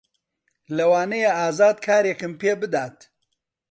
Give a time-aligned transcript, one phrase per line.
[0.77, 2.97] لەوانەیە ئازاد کارێکم پێ بدات.